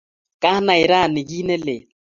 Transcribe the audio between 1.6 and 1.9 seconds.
lel